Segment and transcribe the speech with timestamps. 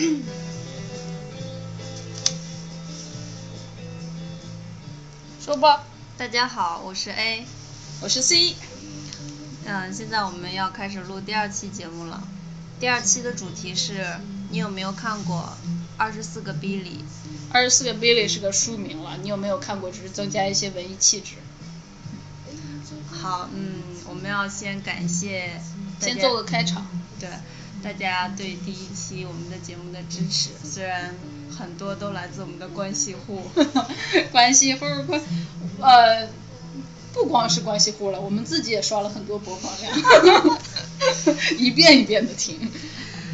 [5.44, 5.84] 说吧，
[6.16, 7.44] 大家好，我是 A，
[8.00, 8.54] 我是 C。
[9.66, 12.26] 嗯，现在我们要开始录第二期节目了。
[12.78, 14.06] 第二期的主题是
[14.50, 15.52] 你有没有看过
[15.98, 16.84] 《二十四个 Billy》？
[17.52, 19.90] 二十四个 Billy 是个书名了，你有没有看过？
[19.90, 21.34] 只是增加一些文艺气质。
[23.10, 25.60] 好，嗯，我们要先感谢，
[26.00, 26.86] 先做个开场。
[27.18, 27.28] 对，
[27.82, 31.14] 大家对第一期我们的节目的支持，虽然
[31.56, 33.42] 很多都来自我们的关系户。
[34.30, 35.20] 关系户关，
[35.80, 36.28] 呃，
[37.12, 40.58] 不光是关系户了，我们自己也刷了很多播放量，
[41.58, 42.70] 一遍一遍的听。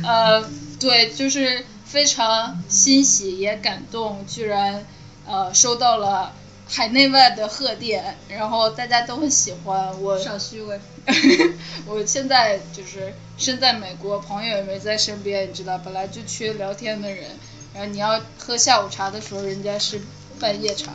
[0.02, 4.84] 呃，对，就是非常欣喜也感动，居然
[5.26, 6.32] 呃收到了。
[6.68, 10.18] 海内外的贺电，然后大家都很喜欢我。
[10.18, 10.80] 少虚伪。
[11.86, 17.30] 我现在就是身在美国，朋友也没在身边，你知道，本来就缺聊天的人，
[17.74, 20.00] 然后你要喝下午茶的时候，人家是
[20.40, 20.92] 半夜茶，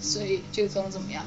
[0.00, 1.24] 所以这个能怎么样？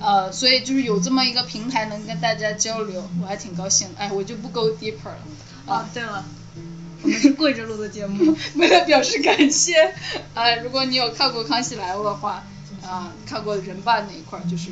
[0.00, 3.88] 呃，所以就是有这么一个平台能跟大家交流，我还挺高兴。
[3.96, 5.18] 哎，我就不 go deeper 了。
[5.66, 6.24] 啊，对了，
[7.02, 9.94] 我们是跪着录的节目， 为了表示感谢。
[10.34, 12.44] 呃，如果你有看过《康熙来了》的话。
[12.80, 14.70] 啊，看过人扮那一块就是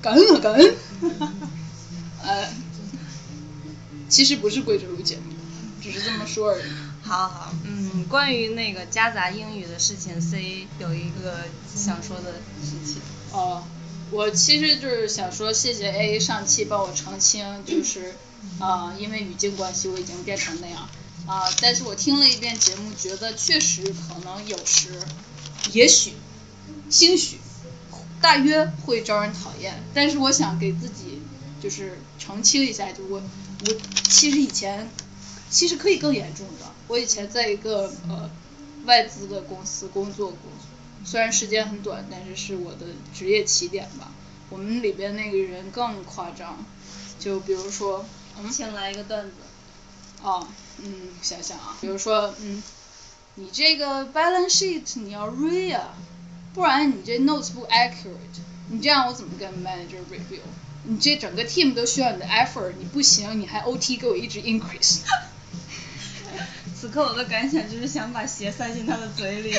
[0.00, 0.74] 感恩啊感恩，
[2.22, 2.48] 呃，
[4.08, 5.22] 其实不是跪着录节目，
[5.82, 6.62] 只是这么说而已。
[7.02, 13.02] 好好，嗯，关于那个夹杂英语的事情，C 有一个想说的事情。
[13.32, 13.64] 哦，
[14.10, 18.14] 我其实就是想说谢谢 A 上期帮我澄清，就是
[18.60, 20.88] 啊，因为语境关系我已经变成那样
[21.26, 25.00] 啊，但是我听了一遍节目，觉得确实可能有时，
[25.72, 26.12] 也许，
[26.88, 27.38] 兴许。
[28.20, 31.20] 大约会招人讨厌，但是我想给自己
[31.62, 33.74] 就是澄清一下，就我我
[34.08, 34.88] 其实以前
[35.48, 38.28] 其实可以更严重的，我以前在一个呃
[38.84, 40.38] 外资的公司工作过，
[41.04, 44.10] 虽然时间很短，但是是我的职业起点吧。
[44.50, 46.58] 我们里边那个人更夸张，
[47.18, 48.04] 就比如说，
[48.50, 49.32] 先来一个段子。
[50.22, 50.46] 哦，
[50.78, 52.62] 嗯，想想啊，比如说，嗯，
[53.36, 55.94] 你这个 balance sheet 你要 read 啊。
[56.54, 60.40] 不然你这 notes 不 accurate，你这样我怎么跟 manager review？
[60.84, 65.00] 你这整个 team 都需要你的 effort，你不行，你还 OT 给我一直 increase。
[66.74, 69.52] 此刻我的感想就是想把鞋塞进他的嘴里。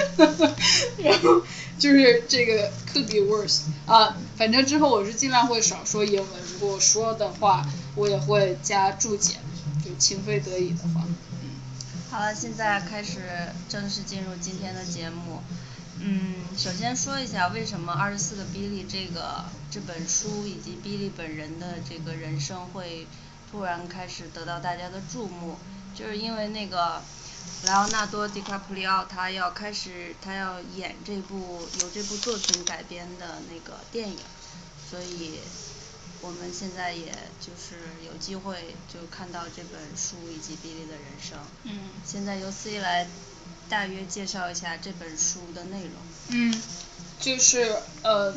[1.01, 1.41] 然后
[1.79, 9.35] 就是这个 could be worse 啊，反正之后我是尽量会少说英文，如果说的话，我也会加注解，
[9.85, 11.05] 就情非得已的话。
[11.41, 11.55] 嗯。
[12.11, 13.21] 好了，现在开始
[13.69, 15.41] 正式进入今天的节目。
[15.99, 23.07] 嗯，首先说一下为什么《二十四个比利》这个这本书以及比利本人的这个人生会
[23.49, 25.57] 突然开始得到大家的注目，
[25.95, 27.01] 就是因为那个
[27.65, 34.17] 莱昂纳多·迪卡普里奥他要开始他要演这部由这部作品改编的那个电影，
[34.87, 35.39] 所以
[36.21, 41.39] 我们现在也就是有机会就看到这本书以及比利的人生。
[41.63, 41.89] 嗯。
[42.05, 43.07] 现在由 C 来。
[43.69, 45.91] 大约介绍一下这本书的内容。
[46.27, 46.61] 嗯，
[47.19, 48.35] 就是呃，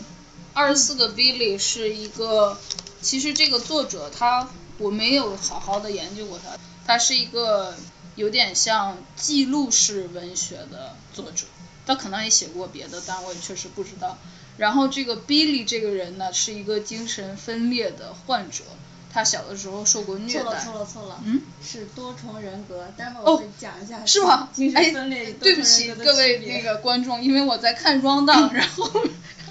[0.57, 2.57] 二十四个 Billy 是一个，
[3.03, 6.57] 其实这个作者他我没有好好的研究过他，
[6.87, 7.75] 他是一个
[8.15, 11.45] 有点像记录式文学的作者，
[11.85, 14.17] 他可能也写过别的，但我也确实不知道。
[14.57, 18.65] 然后这个 Billy 这个人呢，是一个精神分裂的患者。
[19.13, 20.43] 他小的时候受过虐待。
[20.43, 21.21] 错了错了错了。
[21.25, 21.43] 嗯。
[21.63, 24.05] 是多重人格，待会儿我会讲一下。
[24.07, 24.49] 是吗？
[24.55, 28.91] 精神分裂对不起各位那个观众，因为我在看 round down， 然后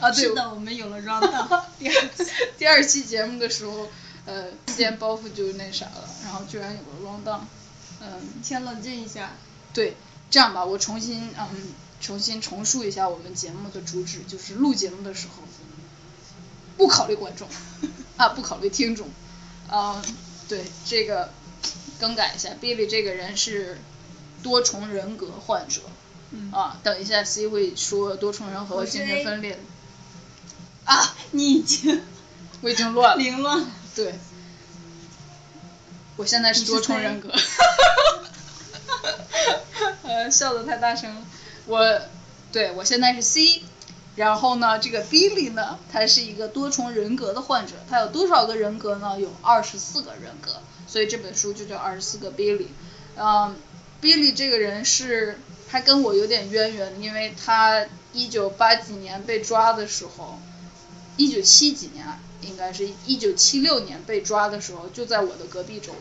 [0.05, 0.23] 啊对。
[0.25, 1.63] 是的，我们有了 round down。
[1.79, 2.09] 第二
[2.57, 3.87] 第二期节目的时候，
[4.25, 7.41] 呃，之间包袱就那啥了，然后居然有了 round down，
[8.01, 8.21] 嗯。
[8.43, 9.33] 先冷静一下。
[9.73, 9.95] 对，
[10.29, 15.43] 这样吧，我重新嗯重新重述一下我们节目的主旨，就是录节目的时候，
[16.77, 17.47] 不考虑观众，
[18.17, 19.09] 啊不考虑听众。
[19.71, 20.01] 嗯，
[20.47, 21.31] 对，这个
[21.99, 23.79] 更改一下，Billy 这个人是
[24.43, 25.81] 多重人格患者，
[26.31, 29.59] 嗯啊，等一下 C 会说多重人格精神分裂。
[30.85, 32.01] 啊，你已经，
[32.61, 33.23] 我已经乱了。
[33.23, 33.67] 凌乱了。
[33.95, 34.15] 对，
[36.15, 37.29] 我现在是多重人格。
[37.29, 37.43] 哈哈
[38.87, 39.97] 哈哈哈！
[40.03, 41.21] 呃，笑的太大声了。
[41.65, 42.01] 我，
[42.51, 43.63] 对我现在是 C。
[44.15, 49.19] 然后呢，这个 Billy 呢，他是一个多重人格的患者，他有多少个人格呢？
[49.19, 52.67] 有二十四个人格，所以这本书就叫二十四个 Billy。
[53.17, 53.57] 嗯
[54.01, 55.37] ，Billy 这个人是，
[55.69, 60.39] 他跟我有点渊源，因为他一九八几年被抓的时候，
[61.17, 62.05] 一九七几年，
[62.41, 65.93] 应该是一九七六年被抓的时候，就在我的隔壁州，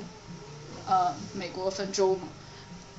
[0.87, 2.29] 呃，美国分州嘛。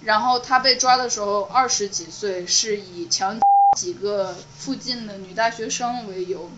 [0.02, 3.40] 然后他被抓的时候二十几岁，是以强
[3.76, 6.52] 几个附近的女大学生为由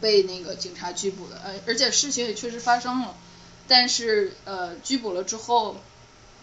[0.00, 3.14] 被那个警察拘捕的，呃，而且事情也确实发生了，
[3.68, 5.76] 但是呃拘捕了之后，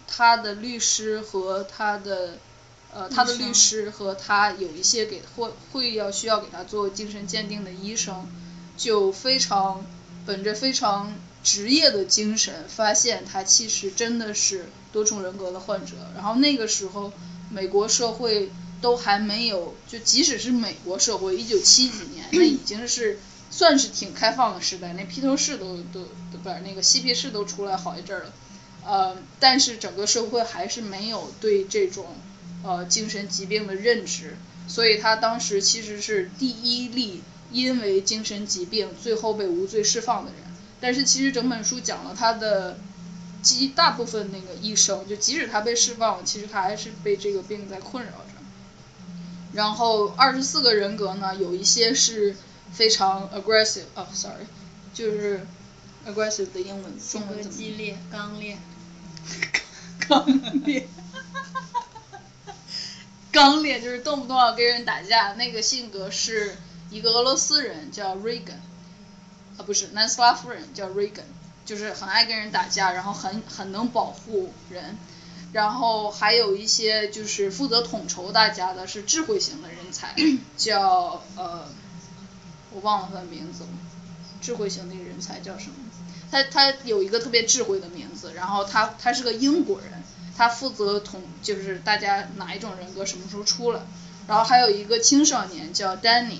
[0.06, 2.38] 他的律师和他的
[2.92, 8.26] 呃他的律师和他有一些给会会要需要给他做精神鉴定的医生，
[8.76, 9.84] 就非常
[10.26, 15.92] 本着非常职业的精神，发现他其实真的是多重人格的患者。
[16.14, 17.12] 然后那个时候，
[17.50, 18.50] 美国社会
[18.80, 23.18] 都还没有，就即使是美国社会，一九七几年，那已经是
[23.50, 26.06] 算是挺开放的时代，那披头士都都
[26.42, 28.32] 不是那个嬉皮士都出来好一阵了，
[28.84, 32.06] 呃，但是整个社会还是没有对这种
[32.62, 34.36] 呃精神疾病的认知，
[34.68, 40.40] 所以他当时其实是第一例因为精神疾病最后被无罪释放的人。
[40.80, 42.78] 但是其实整本书讲了他的，
[43.42, 48.40] 其大部分那个一生，就即使他被释放了，其实他还是被这个病在困扰着。
[49.52, 52.36] 然后二十四个人格呢，有一些是
[52.72, 54.46] 非常 aggressive，哦，sorry，
[54.94, 55.46] 就是
[56.06, 57.58] aggressive 的英文中文怎么？
[57.58, 58.56] 激烈、 刚烈。
[60.08, 60.24] 刚
[60.64, 60.88] 烈。
[63.32, 66.56] 刚烈就是动不动要跟人打架，那个性格是
[66.90, 68.60] 一个俄罗斯人叫 Reagan。
[69.56, 71.28] 啊，不是南斯拉夫人叫 Reagan，
[71.66, 74.96] 就是很爱跟人打架，然后很很能保护人，
[75.52, 80.14] 然后还有一些就是负责统筹大家的是智慧型的人才，
[80.56, 81.68] 叫呃，
[82.72, 83.68] 我忘了他的名字了，
[84.40, 85.74] 智慧型的人才叫什么？
[86.30, 90.02] 他他有一个特别智慧的名字，然后他他是个英国人，
[90.40, 93.82] 他负责统就是大家哪一种人格什么时候出来，
[94.26, 96.38] 然后还有一个青少年叫 Danny，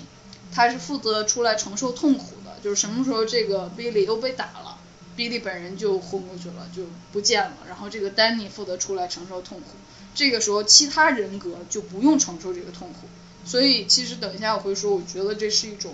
[0.51, 2.57] 他是负责出来承受痛苦的。
[2.63, 4.79] 就是什么时候这个 Billy 又被打了
[5.15, 7.57] ，Billy 本人就昏过去了，就不见了。
[7.67, 9.67] 然后这个 Danny 负责出来承受痛苦，
[10.15, 13.07] 这个时候其他人格就不用承受这个痛苦。
[13.45, 15.93] 所以其实等一下我会说，我觉得这是一种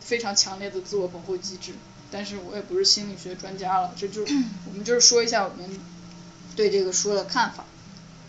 [0.00, 1.72] 非常强烈的自我保护机制。
[2.10, 4.34] 但是我也不是心理学专家了，这就是
[4.66, 5.78] 我们就是说一下我们
[6.58, 7.64] 对这个书的看法。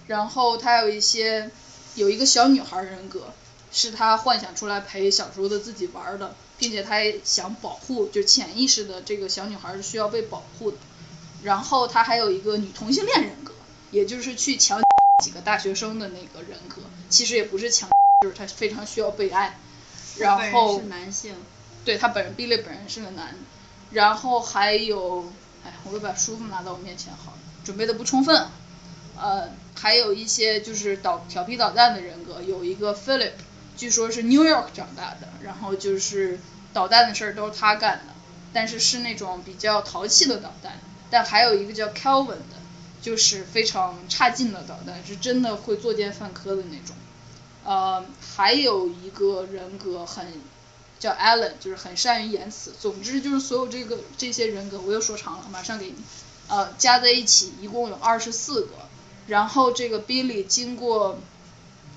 [0.05, 1.49] 然后他有一些
[1.95, 3.33] 有一个小女孩人格，
[3.71, 6.35] 是他幻想出来陪小时候的自己玩的。
[6.59, 10.77] 并且他也想保护，就潜意识的这个小女孩是需要被保护的。
[11.41, 13.53] 然后他还有一个女同性恋人格，
[13.91, 14.83] 也就是去强
[15.17, 17.89] 几个大学生的那个人格，其实也不是强，
[18.19, 19.57] 就是他非常需要被爱。
[20.17, 21.33] 然后是男性。
[21.85, 23.33] 对他本人，Billy 本人是个男。
[23.91, 25.31] 然后还有，
[25.63, 27.37] 哎，我都把书拿到我面前好，
[27.69, 28.47] 准备的不充分。
[29.15, 33.33] 呃，还有一些就是捣调皮捣蛋的人格，有一个 Philip。
[33.77, 36.39] 据说是 New York 长大的，然后就是
[36.73, 38.13] 捣蛋的事儿都是他干的，
[38.51, 40.79] 但是是那种比较淘气的捣蛋。
[41.11, 42.57] 但还有一个叫 Kelvin 的，
[43.03, 46.95] 就是非常差劲的捣蛋，是真的会作奸犯科的那种。
[47.63, 48.03] 呃，
[48.35, 50.25] 还有一个人格很
[50.97, 52.73] 叫 Allen，就是很善于言辞。
[52.79, 55.95] 总之就是所有这个这些人格，我又说长了，马上给你。
[56.49, 58.69] 呃，加在一起一共有二十四个。
[59.27, 61.19] 然后这个 Billy 经过。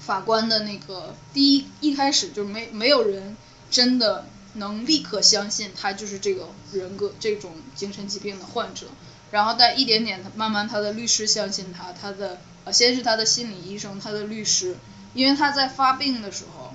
[0.05, 3.37] 法官的那个第一一开始就没没有人
[3.71, 8.89] 真的能立刻相信他就是这个人格这种精神疾病的患者，
[9.31, 14.77] 然后但一点点慢慢他的律师相信他，他的呃先是他的心理医生，他的律师，
[15.15, 16.75] 因为他在发病的时候，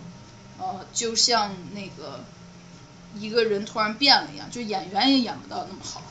[0.58, 2.24] 呃就像那个
[3.14, 6.02] 一个人突然变了一样，就演员也演不到那么好。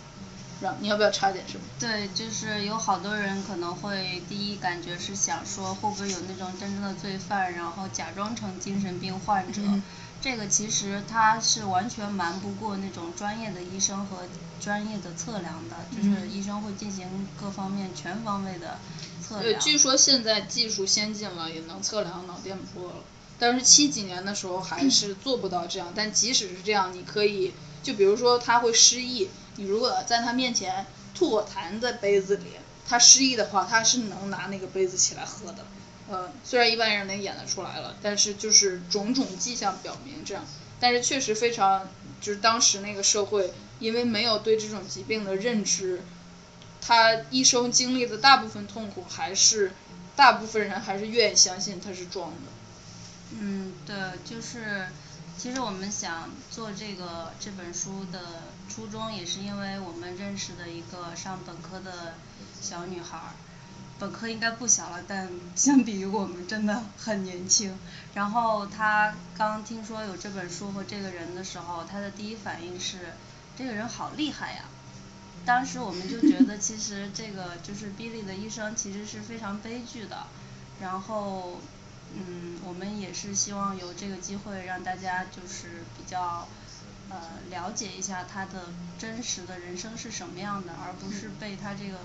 [0.81, 1.65] 你要不要插点什么？
[1.79, 9.61] 对，就是有好多人可能会第一感觉是想说，会不会有那种真正的罪犯，然后假装成精神病患者？
[10.23, 14.23] 这个其实他是完全瞒不过那种专业的医生和
[14.59, 18.79] 专业的测量的，就是医生会进行各方面全方位的
[19.23, 19.43] 测量。
[19.43, 22.95] 对，据说现在技术先进了，也能测量脑电波了，
[23.39, 25.93] 但是七几年的时候还是做不到这样。
[25.95, 29.29] 但即使是这样，你可以，就比如说他会失忆。
[29.57, 32.53] 你如果在他面前吐火痰在杯子里，
[32.89, 35.67] 他失忆的话，他是能拿那个杯子起来喝的。
[36.09, 40.45] 呃，虽然一般人能演得出来了，但是就是种种迹象表明这样。
[40.79, 41.89] 但是确实非常，
[42.21, 46.03] 就是当时那个社会，因为没有对这种疾病的认知，
[46.81, 49.73] 他一生经历的大部分痛苦，还是
[50.15, 53.37] 大部分人还是愿意相信他是装的。
[53.39, 54.87] 嗯，对，就是。
[55.39, 62.15] 其实我们想做这个这本书的初中，也是因为我们认识的一个上本科的
[62.61, 63.19] 小女孩，
[63.99, 67.79] 本科应该不小了，但相比于我们真的很年轻。
[68.15, 73.15] 然后她刚听说有这本书和这个人的时候，她的第一反应是，
[73.57, 74.65] 这个人好厉害呀。
[75.45, 80.27] 当时我们就觉得，其实这个就是 Billy 的一生其实是非常悲剧的。
[80.81, 81.61] 然后，
[82.15, 86.47] 嗯，我们也是希望有这个机会让大家就是比较
[87.11, 87.17] 呃
[87.51, 88.67] 了解一下他的
[88.99, 91.99] 真实的人生是什么样的，而不是被他这个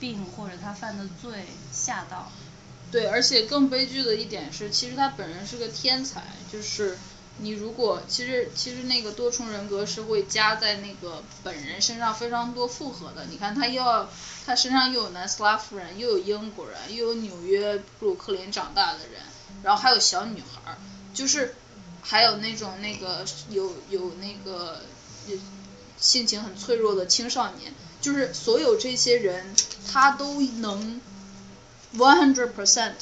[0.00, 2.30] 病或者他犯的罪吓到。
[2.90, 6.96] 对，而且更悲剧的一点是，其实他本人是个天才，就是
[7.38, 13.26] 你如果其实其实那个多重人格是会加在那个本人身上非常多复合的。
[13.26, 14.08] 你看他要
[14.46, 19.20] 他身上又有南斯拉夫人，又有英国人，又有纽约布鲁克林长大的人，
[19.64, 20.76] 然后还有小女孩，
[21.12, 21.56] 就是
[22.04, 24.82] 还有那种那个有有那个
[25.98, 29.52] 性情很脆弱的青少年，就是所有这些人
[29.90, 31.00] 他都能。
[31.96, 32.94] one hundred percent，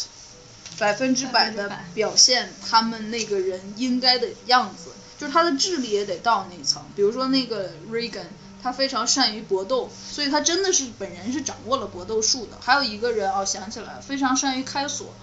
[0.79, 6.85] 百分之百的表现他们那个人应该的样子，就是他的智力也得到那层。
[6.95, 8.27] 比如说那个 Regan，
[8.63, 12.59] 他非常善于搏斗，所以他真的是本人是掌握了搏斗术的。
[12.61, 15.15] 还有一个人哦，想起来非常善于开锁，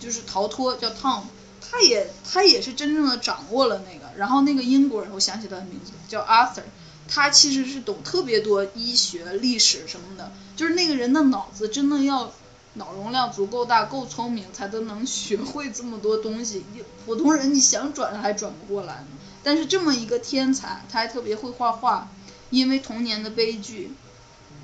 [0.00, 1.24] 就是逃脱，叫 Tom，
[1.60, 4.06] 他也他也是真正的掌握了那个。
[4.16, 6.62] 然后那个英国人，我想起他的名字叫 Arthur，
[7.06, 12.32] 他其实是懂特别多医学、历史什么的，就是那个人的脑子真的要。
[12.74, 16.64] 脑容量足够大，够聪明，才都能学会这么多东西。
[17.04, 19.06] 普通人你想转还转不过来呢。
[19.42, 22.08] 但是这么一个天才，他还特别会画画，
[22.50, 23.90] 因为童年的悲剧，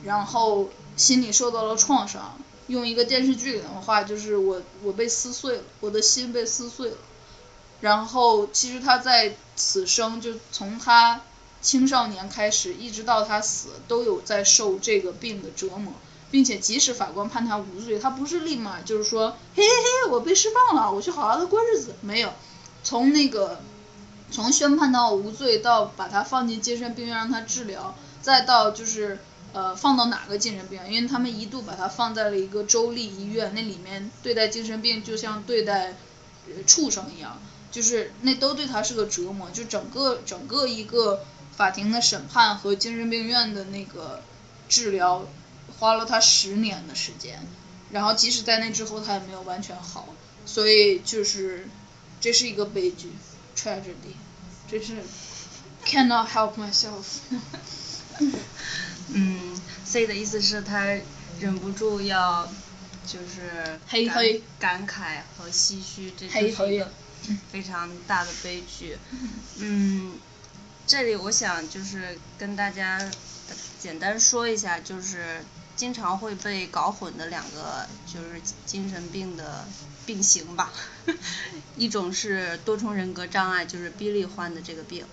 [0.05, 2.39] 然后心里受到了创伤。
[2.69, 6.97] 用一个电视剧里的话，就是我我被撕碎了，我的心被撕碎了。
[7.81, 11.21] 然后其实他在此生就从他
[11.61, 15.93] 青少年开始，一直到他死，都有在受这个病的折磨。
[16.31, 21.95] 并且即使法官判他无罪，他不是立马就是说，嘿嘿嘿，我被释放了，我去好好的过日子。
[22.01, 22.33] 没有，
[22.83, 23.61] 从那个
[24.33, 29.21] 从宣判到无罪到把他放进精神病院让他治疗，再到就是
[29.55, 35.95] 呃放到哪个精神病院，因为他们一度把他放在了一个州立医院，那里面对待精神病就像对待
[36.67, 37.41] 畜生一样，
[37.73, 39.51] 就是那都对他是个折磨。
[39.51, 41.25] 就整个整个一个
[41.57, 44.23] 法庭的审判和精神病院的那个
[44.69, 45.27] 治疗。
[45.81, 47.41] 花了他十年的时间，
[47.91, 50.07] 然后即使在那之后他也没有完全好，
[50.47, 51.67] 所以就是
[52.21, 53.11] 这是一个悲剧
[53.57, 54.15] ，tragedy，
[54.71, 54.99] 这是
[55.85, 57.19] cannot help myself。
[59.09, 60.85] 嗯，C 的意思是他
[61.41, 62.49] 忍不住要
[63.07, 63.79] 就是
[64.59, 66.91] 感慨和唏嘘，这就是一个
[67.51, 68.97] 非常大的悲剧。
[69.59, 70.13] 嗯，
[70.87, 73.11] 这里我想就是跟大家
[73.81, 75.45] 简单说一下，就是。
[75.77, 79.67] 经常会被搞混的两个就是精神病的
[80.07, 80.73] 病型吧，
[81.77, 85.05] 一种是多重人格障碍，就是 Billy 患的这个病，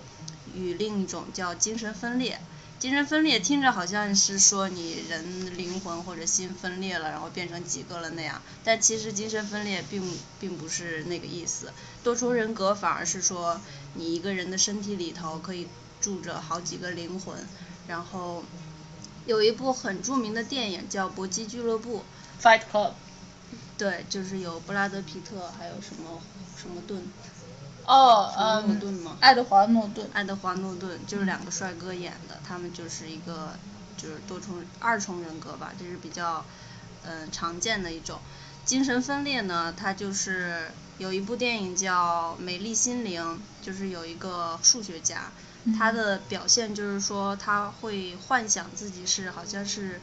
[0.54, 2.40] 与另一种叫精神分裂。
[2.82, 10.02] 精神分裂听着好像是说你人灵魂或者心分裂了，然后变成几个了那样，但其实精神分裂并
[10.40, 11.72] 并不是那个意思。
[12.02, 13.60] 多重人格反而是说
[13.94, 15.68] 你一个人的身体里头可以
[16.00, 17.36] 住着好几个灵魂，
[17.86, 18.42] 然后。
[19.24, 22.02] 有一部很著名的电影叫《搏击俱乐部》
[22.44, 22.94] （Fight Club），
[23.78, 26.20] 对，就是有布拉德皮特，还有什么
[26.60, 27.00] 什么顿。
[27.86, 29.16] 哦，嗯，诺顿吗？
[29.20, 30.08] 爱德华诺顿。
[30.12, 33.50] 爱德华诺顿就是两个帅哥演的，他们就是一个
[33.96, 36.44] 就是多重二重人格吧，这是比较
[37.04, 38.18] 嗯常见的一种
[38.64, 39.74] 精神分裂呢。
[39.76, 43.22] 它就是有一部电影叫《美丽心灵》，
[43.64, 45.30] 就是有一个数学家。
[45.78, 50.00] 他的表现就是说，他会幻想自己是好像是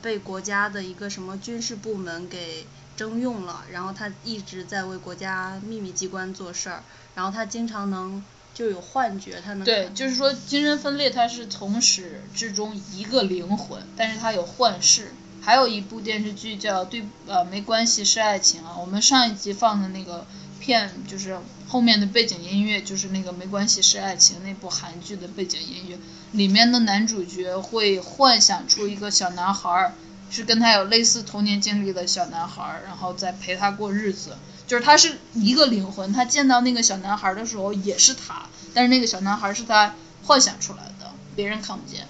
[0.00, 2.64] 被国家的一个什么军事部门给
[3.02, 6.84] 征用了，然后他一直在为国家秘密机关做事儿，
[7.16, 8.22] 然后他经常能
[8.54, 15.12] 就有幻觉，他能对，就是说精神分裂，他是从始至终一个灵魂，但是他有幻视。
[15.40, 20.24] 还有一部电视剧叫对呃没关系是爱情啊，我们上一集放的那个。
[20.62, 25.98] 片就是后面的背景音乐，就是那个没关系是爱情那部韩剧的背景音乐，
[26.30, 29.92] 里面的男主角会幻想出一个小男孩，
[30.32, 34.36] 是跟他有类似童年经历的小男孩，然后再陪他过日子，
[34.66, 42.08] 就是他是一个灵魂，他见到那个小男孩的时候也是他，但是那个小男孩是他幻想出来的，别人看不见。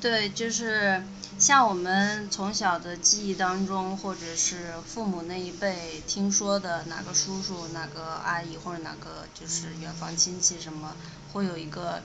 [0.00, 1.04] 对，就是。
[1.38, 10.96] 像我们从小的记忆当中，或者是父母那一辈听说的哪个叔叔、哪个阿姨或者哪个就是远房亲戚什么，
[11.34, 12.00] 会有一个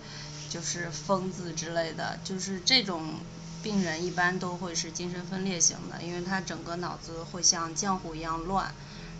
[0.49, 3.21] 就是疯子之类的，就是这种
[3.63, 8.73] 病人一般都会是精神分裂型的，因为他整个脑子会像浆糊一样乱。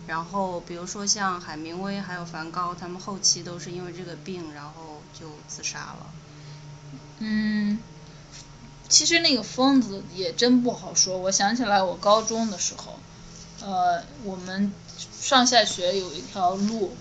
[0.06, 6.06] 然后比如说像海明威还有梵高，他们后期都是因为这个病，然后就自杀了。
[7.18, 7.78] 嗯。
[8.88, 11.16] 其实那个疯子也真不好说。
[11.16, 12.98] 我想起来，我高中的时候，
[13.62, 14.70] 呃，我们
[15.18, 16.94] 上下学有一条路，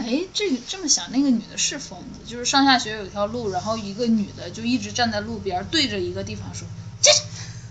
[0.00, 6.66] 哎，这个这么想，那个女的是疯子，就是上下学有条路，然后一个女的就一直站在路边，对着一个地方说
[7.00, 7.20] 进去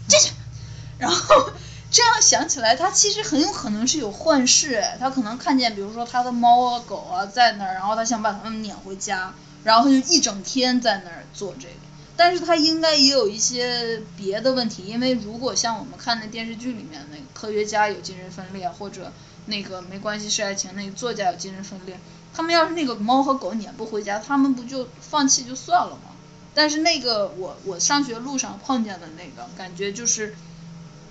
[0.08, 0.34] 进去，
[1.00, 1.51] 然后
[1.89, 11.74] 这样想起来，她其实很有可能是有幻视，哎，她可能看见，比如说她的猫啊狗啊在那儿，然后她想把它们撵回家，然后就一整天在那儿做这个。
[12.17, 19.12] 但是他应该也有一些别的问题，因为如果像我们看那电视剧里面那个科学家有精神分裂，或者
[19.45, 22.00] 那个没关系是爱情那个作家有精神分裂，
[22.33, 26.12] 他们要是那个猫和狗撵不回家，他们不就放弃就算了吗？
[26.53, 30.36] 但是那个我我上学路上碰见的那个感觉就是，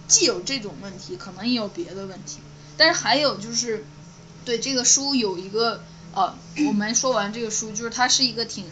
[0.06, 2.38] 既有这种问题，可能也有别的问题，
[2.76, 3.84] 但是还有就是，
[4.44, 5.82] 对这个书有一个
[6.14, 6.34] 呃，
[6.66, 8.66] 我们说完这个书，就是它是一个挺。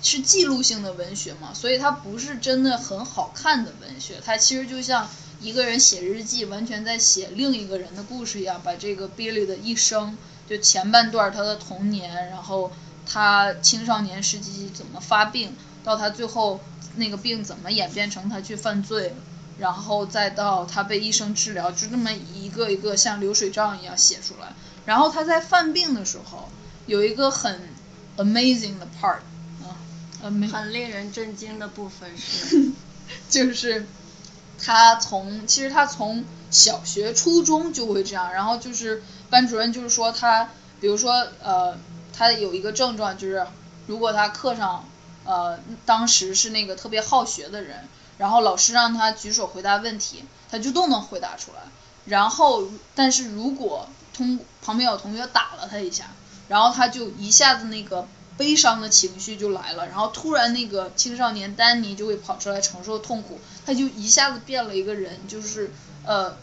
[0.00, 5.08] 是记录性的文学嘛，所以它不是真的很好看的文学，它其实就像
[5.40, 10.16] 一个人写日记，完全在写另一个人的故事一样，把这个 Billy 的一生，
[10.48, 12.72] 就前半段他的童年，然后
[13.06, 15.54] 他青少年时期怎么发病，
[15.84, 16.60] 到他最后
[16.96, 19.14] 那个病怎么演变成他去犯罪，
[19.58, 24.52] 然后再到他被医生治疗，就这么一个一个像流水账一样写出来。
[24.86, 26.48] 然后他在犯病的时候，
[26.86, 27.60] 有一个很
[28.16, 29.18] amazing 的 part
[29.62, 29.76] 啊。
[30.20, 32.72] 很令人震惊的部分是，
[33.30, 33.86] 就是
[34.62, 40.50] 他从其实他从小学初中就会这样，然后就是班主任就是说他，
[40.80, 41.76] 比如说呃
[42.12, 43.46] 他有一个症状就是
[43.86, 44.84] 如果他课上
[45.24, 47.88] 呃当时是那个特别好学的人，
[48.18, 51.62] 然后老师让他举手回答问题，他就都能回答出来，
[52.04, 56.06] 然后但是如果通旁边有同学打了他一下，
[56.48, 58.06] 然后他就一下子那个。
[58.38, 65.72] 悲伤的情绪就来了，然后突然那个青少年丹尼就会跑出来承受痛苦，他就一下子变了一个人，就是
[66.06, 66.36] 呃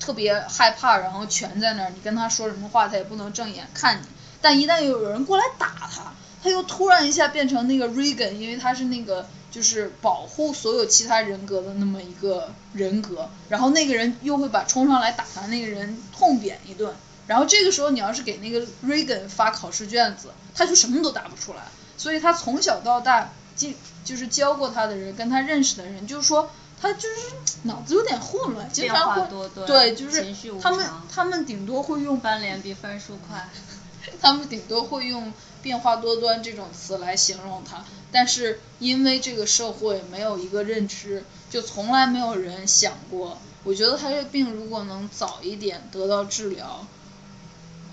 [0.00, 4.06] 特别害怕，然后蜷在那儿，你跟他说什么话他也不能正眼看你，
[4.42, 16.92] 但一旦有人过来打他，他又突然一下变成那个 Regan，因为他是那个就是保护所有其他人格的那么一个人格，然后那个人又会把冲上来打他那个人痛扁一顿。
[17.26, 21.62] 然后这个时候，你要是给那个 Regan 发考试卷子，他就什么都答不出来。
[21.98, 23.68] 所以他从小到大，就
[24.04, 29.22] 就是教过他的人，跟他认识的人，就是说他就是脑子有点混乱，经常会
[29.66, 33.48] 对，就是他们他们顶多会用翻脸比分数快，
[34.20, 37.82] 他们顶多会用变化多端这种词来形容他。
[38.12, 43.38] 但是因为这个社会没有一个认知，就从来没有人想过。
[43.64, 46.86] 我觉得他这病如果能早一点得到治疗。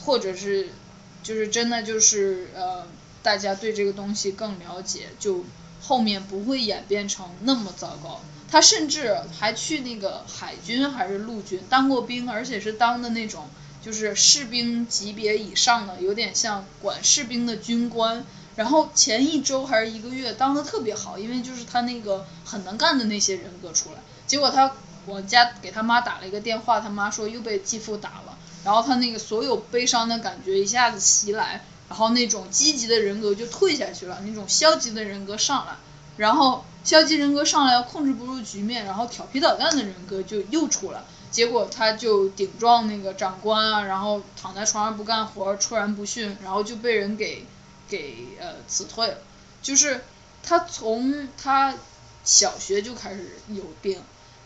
[0.06, 0.70] 或者是，
[1.24, 2.86] 就是真的就是呃，
[3.22, 5.46] 大家对这个东西更了解，就
[5.82, 8.20] 后面不会演变成那么糟糕。
[8.52, 13.48] 他甚至还去那个海军还是陆军当过兵，而且是当的那种
[13.82, 18.26] 就是士兵级别以上的，有点像管士兵的军官。
[18.56, 23.96] 然后前一周还是一个月当的特别好，因为就是他那个很能干的那些人格出来。
[24.28, 24.72] 结果他
[25.08, 28.33] 我家给他妈打了一个电话，他妈说又被继父打了。
[28.64, 35.74] 然后他那个所有悲伤的感觉一下子袭来，然后那种积极的人格就退下去了，那种消极的人格上来，
[36.16, 47.46] 然后消极人格上来控制不住局面，然后调皮捣蛋的人格就又出来，结果他就顶撞那个长官啊，然后躺在床上不干活，出然不逊，然后就被人给
[47.90, 49.18] 给呃辞退了。
[49.62, 50.06] 就是
[50.42, 51.74] 他从他
[52.24, 54.02] 小学就开始有病，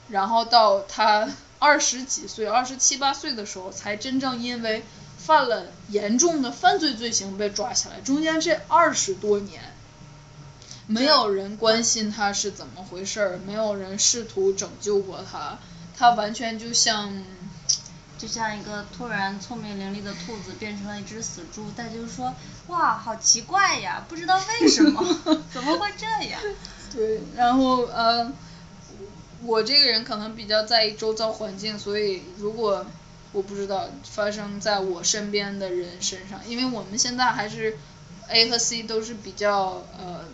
[0.10, 1.30] 然后到他。
[1.60, 4.84] 二十几岁，二十七八岁的时候，才真正因为
[5.17, 8.00] 犯了严重的犯罪罪行被抓起来。
[8.02, 9.74] 中间这二十多年，
[10.86, 15.58] 没有人关心他是怎么回事儿，没有人试图拯救过他，
[15.98, 17.24] 他完全就像，
[18.20, 22.36] 就像一个突然聪明伶俐的兔子变成了一只死猪，大家就说
[22.67, 25.04] 哇，好奇怪呀，不知道为什么，
[25.52, 26.39] 怎么会这样？
[26.93, 28.32] 对，然后呃。
[29.43, 32.86] 我这个人可能比较在意周遭环境，所以如果
[33.34, 37.78] 我不知道发生在我身边的人身上，因为我们现在还是
[38.30, 40.26] A 和 C 都是比较呃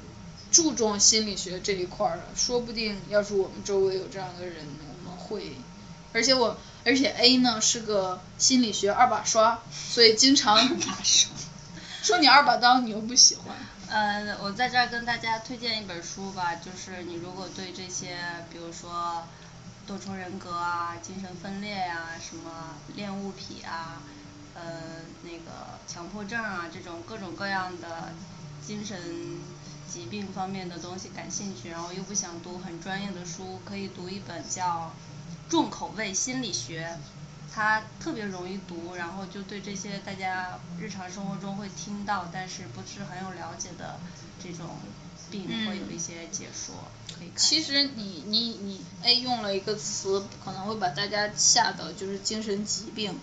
[0.51, 4.65] 注重心理学这一块的，说不定要是我们周围有这样的人，
[5.05, 5.57] 我们会，
[6.13, 10.57] 而且我而且 A 呢是个心理学二把刷，所以经常
[12.01, 13.55] 说你二把刀，你又不喜欢。
[13.93, 18.17] 呃，我在这儿跟大家推荐一本书吧，就是你如果对这些，
[18.51, 19.23] 比如说
[19.86, 24.01] 多重人格啊、精神分裂呀、什么恋物癖啊、
[24.56, 24.63] 呃
[25.21, 28.12] 那个强迫症啊这种各种各样的
[28.65, 29.39] 精神
[29.88, 34.91] 疾病方面的东西感兴趣，然后又不想读很专业的书，可以读一本叫
[35.51, 36.88] 《重口味心理学》，
[37.53, 43.99] 它特别容易读，然后就对这些大家日常生活中会听到但是不是很有了解的
[44.41, 44.77] 这种
[45.29, 46.75] 病会有一些解说。
[47.07, 53.19] 可以看其实你你你 A 用了一个词，可能会把大家吓到，就是精神疾病，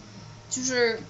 [0.48, 1.02] 就是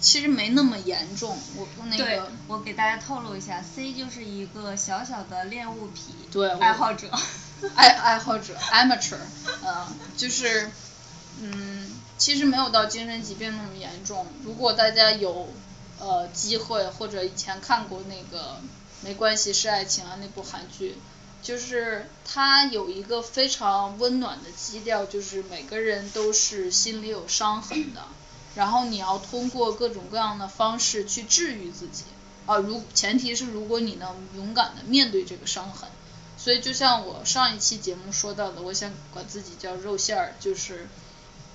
[0.00, 1.38] 其实没那么严重。
[1.56, 7.08] 我那个，我给大家透露一下，C 就是一个小小的恋物癖对爱好者。
[7.76, 9.16] 爱爱好者 amateur，
[9.62, 10.70] 呃，就是
[11.40, 11.83] 嗯，
[12.24, 14.26] 其实没有到精神疾病那么严重。
[14.44, 15.46] 如果大家有
[16.00, 18.62] 呃机会或者以前看过那个
[19.02, 20.96] 没关系是爱情啊那部韩剧，
[21.42, 28.04] 就是它有一个非常温暖的基调，就是每个人都是心里有伤痕的，
[28.54, 32.04] 然后你要通过各种各样的方式去治愈自己。
[32.46, 35.90] 啊，如前提是如果你能勇敢的面对这个伤痕，
[36.38, 40.88] 所以就像我上一期节目说到的，我想管自己叫肉馅儿，就是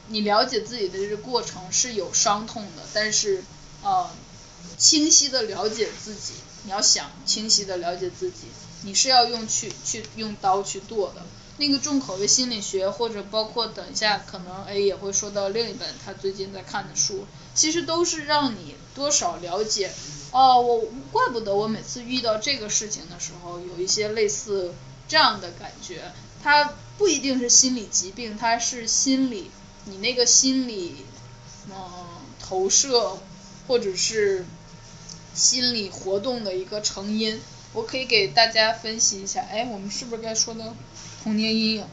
[0.10, 3.44] 你了解自己的这个过程是有伤痛的，但是
[3.82, 4.10] 呃，
[4.78, 8.48] 清晰的了解自己，你要想清晰的了解自己，
[8.84, 11.22] 你是要用去去用刀去剁的。
[11.58, 19.92] 那个重口味心理学，或者包括等一下可能 A 也会说到另一本他最近在看的书，其实都是让你多少了解，
[20.32, 24.74] 哦，我怪不得我每次遇到这个事情的时候，有一些类似
[25.10, 29.52] 这样的感觉，它不一定是心理疾病，它是心理
[29.90, 31.06] 你那个心理
[31.70, 31.76] 嗯、
[32.40, 33.20] 投射
[33.68, 34.46] 或者是
[35.34, 37.40] 心理活动的一个成因。
[37.72, 40.74] 我可以给大家分析一下，哎，我们是不是该说到
[41.24, 41.88] 童年阴影了？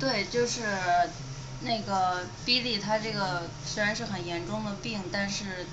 [0.00, 0.62] 对，就是
[1.60, 5.66] 那个 Billy 他这个虽然是很严重的病，但是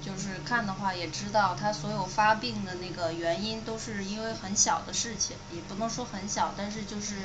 [0.00, 7.16] 就是看的话也知道他所有发病的那个原因都是因为很小的事情，也不能说很小，但是就是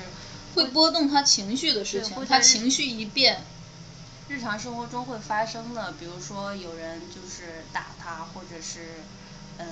[0.55, 3.41] 会波动他情绪的事情他情绪一变，
[4.27, 9.03] 日常生活中会发生的，比如说有人就是打他，或者是
[9.59, 9.65] 嗯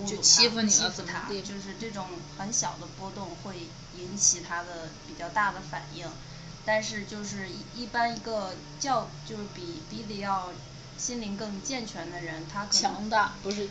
[0.00, 2.06] 侮辱他、就欺负你了欺负他，怎么地就是这种
[2.38, 3.56] 很小的波动会
[3.98, 6.06] 引起他的比较大的反应。
[6.64, 10.50] 但是就是一一般一个较就是比比利要
[10.98, 13.68] 心灵更健全的人，他可能强大不是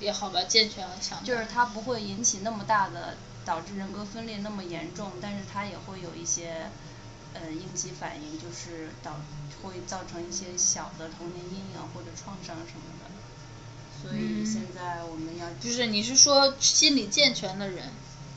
[0.00, 1.24] 也好吧，健全和强大。
[1.24, 6.70] 就是他不会引起那么大的导致人格分裂那么严重，但是他也会有一些
[7.34, 9.20] 呃应激反应，就是导
[9.62, 13.10] 会造成一些小的童年阴影或者创伤什么的。
[14.02, 17.84] 所以嗯现在我们要就是你是说心理健全的人，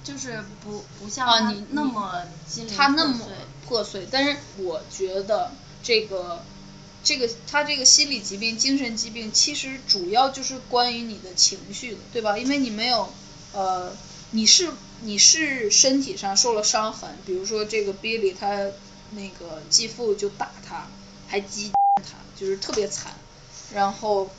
[0.03, 3.25] 就是不不像你那么心灵他那么
[3.67, 5.51] 破碎，但是我觉得
[5.83, 6.41] 这个
[7.03, 12.37] 这个他这个心理疾病、精神疾病，其实主要就是关于你的情绪的，对吧？
[12.37, 13.11] 因为你没有
[13.53, 13.91] 呃，
[14.31, 14.69] 你是
[15.01, 18.71] 你是身体上受了伤痕，比如说这个 Billy 他
[19.11, 20.87] 那个继父就打他，
[21.27, 23.13] 还击他，就是特别惨，
[23.73, 24.29] 然后。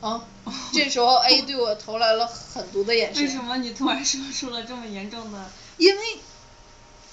[0.00, 0.24] 啊，
[0.74, 3.22] 这时候 A 对我投来了狠毒的眼神。
[3.22, 5.48] 为什么你突然说出了这么严重的？
[5.78, 6.02] 因为，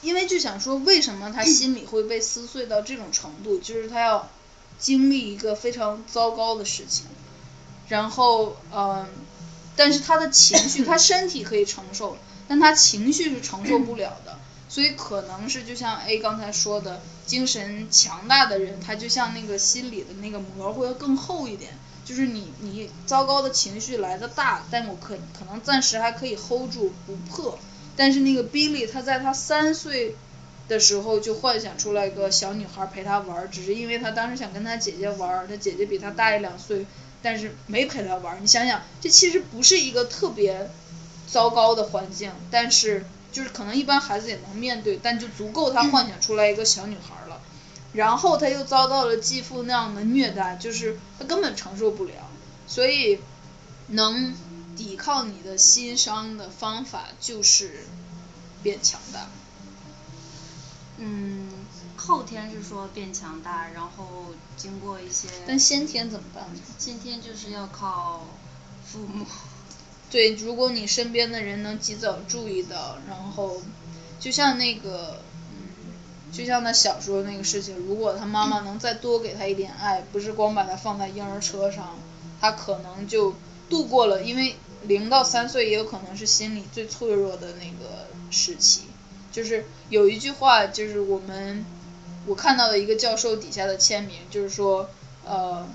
[0.02, 3.60] 因为就想说，为什么他心里会被撕碎到这种程度？
[3.60, 4.28] 就是他要
[4.80, 7.06] 经历一个非常糟糕的事情，
[7.90, 9.06] 然后，嗯、
[9.80, 12.18] 但是他的情绪，他身体可以承受，
[12.50, 14.38] 但他情绪是承受不了的。
[14.68, 21.72] 所以可能是就像 A 刚才说的，精神强大的人，他就像那个心里的那个膜会更厚一点。
[22.04, 27.58] 就是你你糟糕的情绪来的大，但我可可能暂时还可以 hold 住不破。
[27.96, 30.16] 但是那个 Billy 他在他三岁
[30.68, 36.86] 的时候就幻想出来一个小女孩陪他玩，只是因为他当时想跟他姐姐玩，他姐姐比他大一两岁，
[37.22, 38.42] 但是没陪他玩。
[38.42, 40.70] 你想想，这其实不是一个特别
[41.28, 47.42] 糟糕的环境，但是就是可能一般孩子也能面对，但就足够他幻想出来一个小女孩了。
[47.94, 52.14] 然后他又遭到了继父那样的虐待，就是他根本承受不了，
[52.68, 53.20] 所以
[53.88, 54.36] 能
[54.78, 57.86] 抵抗你的心伤的方法就是
[58.62, 59.28] 变强大。
[60.98, 61.49] 嗯，
[62.10, 66.60] 后天是说变强大，然后经过一些但先天怎么办呢？
[66.80, 68.26] 先天就是要靠
[68.84, 69.24] 父母。
[70.10, 73.62] 对，如果你身边的人能及早注意到，然后
[74.20, 81.96] 就像那个，嗯，就像他小时候那个事情，如果他妈妈能再多给他一点爱，不是光把他放在婴儿车上，
[82.42, 83.36] 他可能就
[83.70, 88.86] 度过了，因为零到三岁也有可能是心理最脆弱的那个时期。
[89.32, 91.64] 就是有一句话，就是我们
[92.26, 94.90] 我看到的一个教授底下的签名，就是说，
[95.26, 95.68] 呃，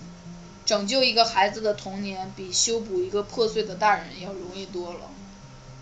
[0.66, 5.11] 拯救一个孩子的童年比修补一个破碎的大人要容易多了。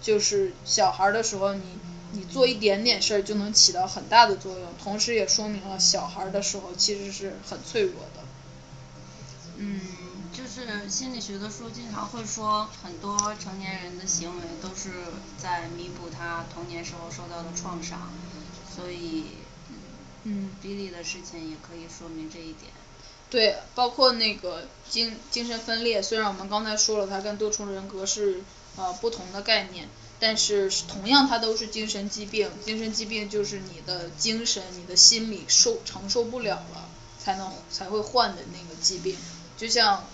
[0.01, 1.63] 就是小孩的时候，你
[2.13, 8.23] 你做一点点事儿就能起到很大的作用，同时也说明了小孩的时候其实是很脆弱的。
[9.59, 9.81] 嗯，
[10.33, 14.91] 就是心理学的书经常会说，很多成年人的行为都是
[15.39, 18.11] 在弥补他童年时候受到的创伤，
[18.75, 19.27] 所以，
[20.25, 22.73] 嗯，比利的事情也可以说明这一点。
[23.31, 28.43] 对，包括那个精精神分裂，虽然我们刚才说了，它跟多重人格是
[28.77, 29.89] 呃不同的概念，
[30.21, 32.51] 但是同样它都是精神疾病。
[32.63, 39.17] 精神疾病就是你的精神、你的心理受承受不了了，才能才会患的那个疾病。
[39.57, 40.05] 就像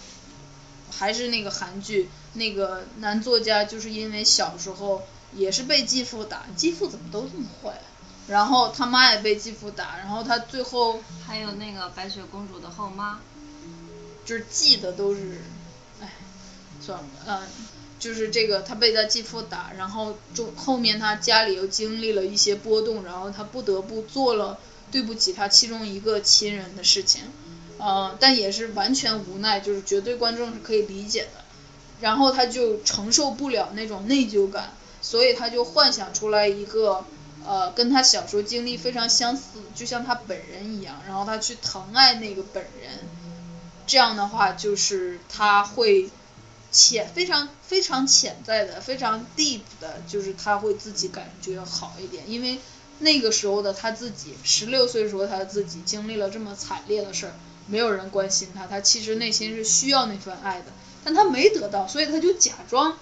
[0.91, 5.03] 还是那个韩剧，那个男作家就是因为小时候
[5.35, 7.81] 也是被继父打，继父怎么都这么坏？
[8.29, 13.21] 然后他妈也被继父打，然后他最后还有那个白雪公主的后妈，
[14.27, 15.41] 就是记得都是，
[16.03, 16.13] 哎，
[16.79, 17.41] 算了，嗯，
[17.99, 24.59] 就是这个他被他继父打，然后中后面他家里又经历了一些波动，然后他不得不做了
[24.93, 27.23] 对不起他其中一个亲人的事情，
[27.79, 31.45] 呃，但也是完全无奈，就是绝对观众是可以理解的，
[32.03, 37.07] 然后他就承受不了那种内疚感，所以他就幻想出来一个。
[37.49, 39.43] 呃，跟他小时候经历非常相似，
[39.75, 42.99] 就像他本人一样，然后他去疼爱那个本人，
[43.87, 46.11] 这样的话就是他会
[46.71, 52.59] 潜非常非常潜在的非常 deep 的，就是他会自己感觉好一点，因为
[52.99, 57.33] 那个时候的他自己，十六岁时候他自己经历了这么惨烈的事儿，
[57.67, 60.67] 没有人关心他，他其实内心是需要那份爱的，
[61.03, 62.99] 但他没得到，所以他就假装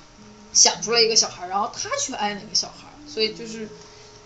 [0.53, 3.69] 想出来一个小孩，然后他去爱那个小孩，所以就是。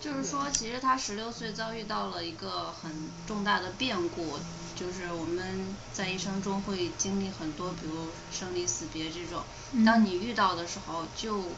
[0.01, 2.91] 就是说，其实他十六岁遭遇到了一个很
[3.27, 4.39] 重大的变故，
[4.75, 9.43] 就是我们在一生中会经历很多，比如生离死别这种。
[9.85, 11.51] 当你遇到的时候，就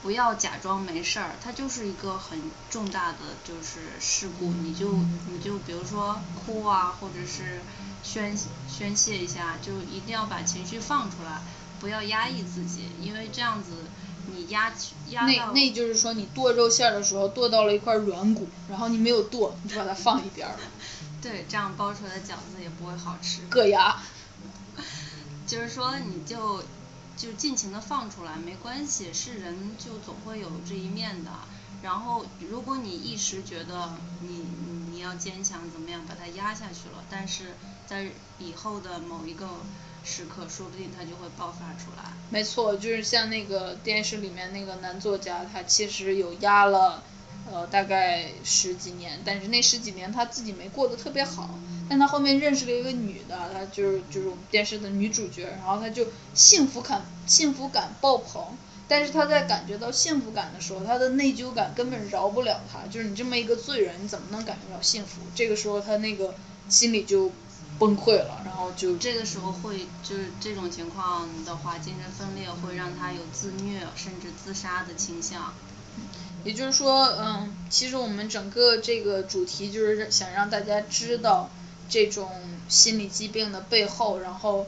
[0.00, 4.92] 不要假装没事儿，它就是一个很重大的就是事故，你就
[5.28, 7.60] 你就比如说哭啊，或者是
[8.04, 11.42] 宣宣泄一下，就一定要把情绪放出来，
[11.80, 13.87] 不要压抑自己，因为这样子。
[14.38, 14.72] 你压
[15.08, 20.56] 压那那就是说你剁肉馅的时候剁到了一块软骨，然后你没有剁，你就把它放一边了。
[21.20, 23.40] 对，这样包出来的饺子也不会好吃。
[23.50, 23.96] 硌牙。
[25.46, 26.62] 就是说你就
[27.16, 31.30] 就尽情的放出来，没关系，是人就总会有这一面的。
[31.82, 34.44] 然后如果你一时觉得你
[34.92, 37.54] 你要坚强怎么样，把它压下去了，但是
[37.86, 39.48] 在以后的某一个。
[40.04, 42.12] 时刻，说不定他就会爆发出来。
[42.30, 47.02] 没错，就是像那个电视里面那个男作家，他其实有压了，
[47.50, 51.50] 呃，大概十几年，但是那十几年他自己没过得特别好。
[51.88, 58.56] 但他后面认识了一个女的，他就是就是我们电视的女主角，然后他就幸福感幸福感爆棚。
[58.86, 62.86] 但是他在感觉到幸福感的时候，他的内疚感根本饶不了他。
[62.90, 65.20] 就是你这么一个罪人，你怎么能感觉到幸福？
[65.34, 66.34] 这个时候他那个
[66.68, 67.30] 心里就。
[67.78, 75.54] 崩溃了，然后就这个时候会就是这种情况的话，精神分裂会让他有自虐甚至自杀的倾向。
[76.44, 81.50] 也就是说，嗯，其实我们整个这个主题就是想让大家知道
[81.88, 82.30] 这种
[82.68, 84.66] 心理疾病的背后，然后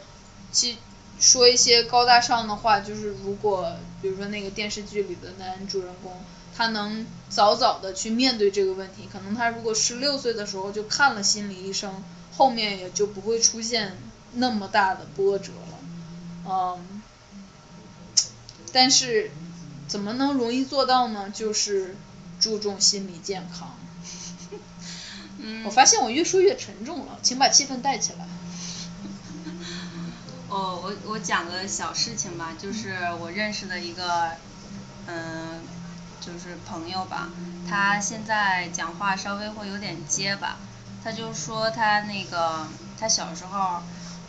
[0.53, 0.77] 其
[1.19, 6.13] 说一些高大上的话，就是如果比如说那个电视剧里的男主人公，
[6.57, 12.03] 他能早早的去面对这个问题，可能他如果十六岁的时候就看了心理医生。
[12.41, 13.99] 后面也就不会出现
[14.33, 15.79] 那么大的波折了，
[16.49, 17.03] 嗯，
[18.73, 19.31] 但是
[19.87, 21.29] 怎么能容易做到呢？
[21.29, 21.95] 就是
[22.41, 23.77] 注重心理健康。
[25.37, 28.27] 嗯 我发现我越说越沉重了，请把气氛带起来。
[30.49, 34.31] 哦，我我讲个小事情吧，就是我认识的一个，
[35.07, 35.61] 嗯，
[36.23, 37.29] 就是朋友吧，
[37.69, 40.57] 他现在讲话稍微会有点结巴。
[41.03, 42.67] 他就说他那个
[42.99, 43.83] 他小时候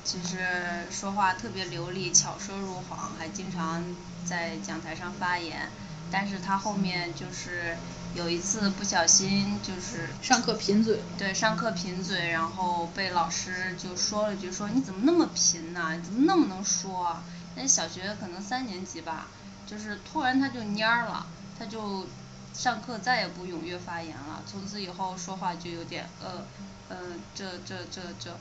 [0.03, 3.83] 其实说话特别流利，巧舌如簧，还经常
[4.25, 5.69] 在讲台上发言。
[6.11, 7.77] 但是他后面就是
[8.15, 11.01] 有一次不小心就是上课贫嘴。
[11.17, 15.93] 对，上课贫嘴，然后被老师就说了句说你怎么那么贫呢？
[15.95, 17.05] 你怎么那么能说？
[17.05, 17.23] 啊？
[17.55, 19.27] 那小学可能三年级吧，
[19.67, 21.25] 就是突然他就蔫儿了，
[21.59, 22.07] 他就。
[22.53, 26.45] 上课再也不踊跃发言了，从此以后说话就有点呃，
[26.89, 28.35] 嗯，这这这这。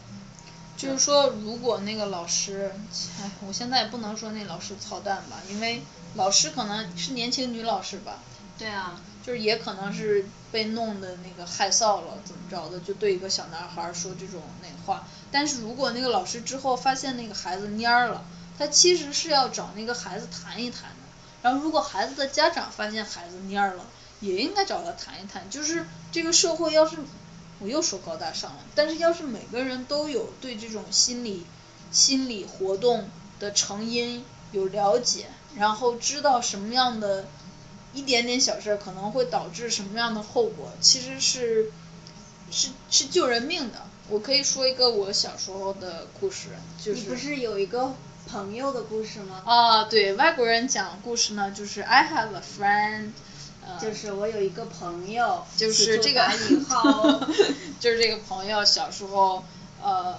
[0.76, 2.72] 就是说，如果那个老师，
[3.20, 5.82] 哎，我现在也不能说那老师操蛋吧，因为
[6.14, 8.18] 老师可能是年轻女老师吧。
[8.58, 9.00] 对啊。
[9.22, 15.06] 就是也可能是被弄的那个害臊了，怎么着的，就对一个小男孩说这种那话。
[15.30, 18.24] 但是如果那个老师之后发现那个孩子蔫儿了，
[18.58, 20.96] 他其实是要找那个孩子谈一谈的。
[21.42, 23.84] 然后如果孩子的家长发现孩子蔫了，
[24.20, 26.96] 也应该找他谈一谈，就是这个社会要是
[27.58, 31.44] 我又说高大上了，但是要是每个人都有对这种心理
[31.90, 37.26] 心理活动的成因有了解，然后知道什么样的
[37.92, 41.72] 一点点小事可能会导致什么样的后果，其实是
[42.50, 43.86] 是是救人命的。
[44.08, 46.48] 我可以说一个我小时候的故事，
[46.82, 47.94] 就是你不是有一个
[48.26, 49.42] 朋友的故事吗？
[49.44, 53.29] 啊，对外国人讲故事呢，就是 I have a friend，呃，
[53.78, 57.20] 就是我有一个朋友，就是这个打引号，
[57.78, 59.44] 就是这个朋友小时候
[59.82, 60.18] 呃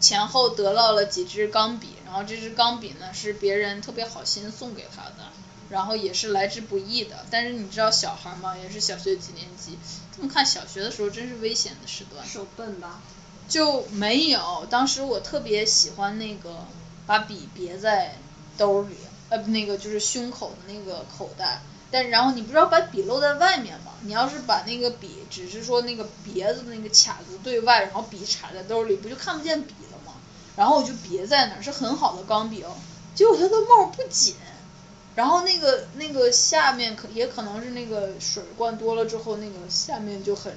[0.00, 5.32] 前后得到了几支钢笔，然后这支钢笔呢是别人特别好心送给他的，
[5.70, 9.78] 然后也是来之不易的，但是你知道小孩嘛，也是小学几年级，
[10.16, 12.26] 这么看小学的时候真是危险的时段。
[12.26, 13.00] 手笨吧？
[13.48, 16.66] 就没有，当时我特别喜欢那个
[17.06, 18.16] 把笔别在
[18.56, 18.96] 兜里，
[19.30, 21.60] 呃，那个就是胸口的那个口袋。
[21.94, 23.92] 但然后你不知道把笔露在外面吗？
[24.00, 30.14] 你要是把那个笔，只是说那个别子那个卡子对外，然后笔插在兜里，不就看不见笔了吗？
[30.56, 32.74] 然后我就别在那儿，是很好的钢笔哦。
[33.14, 34.34] 结果它的帽不紧，
[35.14, 40.52] 然后那个那个下面可也可能是那个水灌多了之后，那个下面就很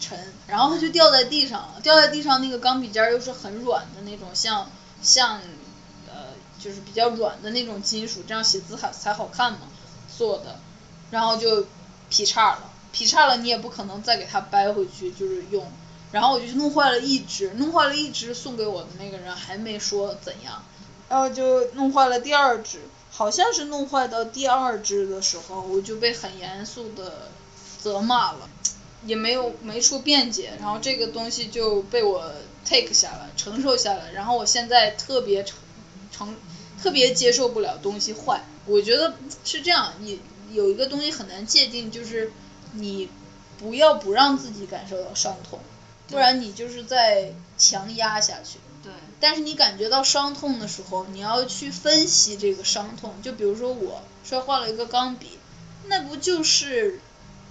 [0.00, 1.72] 沉，然后它就掉在地上。
[1.84, 4.68] 掉在地上那个钢笔尖又是很软的那种，像
[5.00, 5.40] 像
[6.08, 9.60] 呃就是比较软的那种金属，这样写字才才好看嘛
[10.18, 10.58] 做的。
[11.10, 11.66] 然后就
[12.08, 15.66] 劈叉了，劈叉了你也不可能再给它掰回去就是用，
[16.12, 20.64] 然后我就弄坏了一只，弄坏了一只送给我的那个人还没说怎样，
[21.08, 27.28] 然后就弄坏了第二只，好像是弄坏到第二只的时候，我就被很严肃的
[27.78, 28.48] 责骂了，
[29.04, 32.32] 也没有没处辩解，然后这个东西就被我
[32.64, 35.58] take 下来，承受下来，然后我现在特别承
[36.12, 36.36] 承
[36.80, 40.20] 特别接受不了东西坏，我觉得是这样，你。
[40.52, 42.32] 有一个东西很难界定，就是
[42.72, 43.08] 你
[43.58, 45.58] 不要不让自己感受到伤痛，
[46.08, 48.58] 不然你就是在强压下去。
[48.82, 48.92] 对。
[49.20, 53.14] 但是你感觉到伤痛的时候，你要去分析这个伤痛。
[53.22, 55.38] 就比如说我摔坏了一个钢笔，
[55.86, 57.00] 那不就是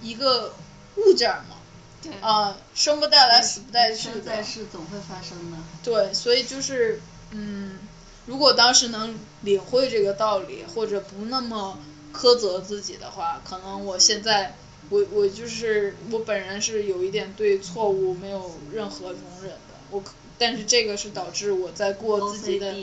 [0.02, 0.54] 一个
[0.96, 1.56] 物件吗？
[2.02, 2.12] 对。
[2.20, 4.20] 啊，生不带来，死不带去的。
[4.20, 5.58] 在世总会发生的。
[5.84, 7.78] 对，所以就是嗯，
[8.26, 11.78] 如果当时能领会这个道理，或者不那么。
[12.12, 14.54] 苛责自己的话，可能我现在
[14.88, 20.02] 我我就是我本人是有一点对错误没有任何容忍的，我
[20.38, 22.74] 但是这个是导致我在过自己的